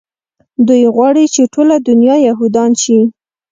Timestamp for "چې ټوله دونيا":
1.33-2.15